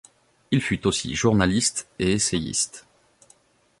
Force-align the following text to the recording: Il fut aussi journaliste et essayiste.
Il 0.49 0.63
fut 0.63 0.87
aussi 0.87 1.13
journaliste 1.13 1.87
et 1.99 2.13
essayiste. 2.13 2.87